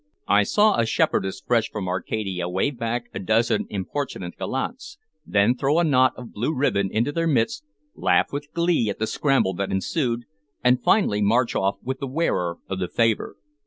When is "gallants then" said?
4.35-5.53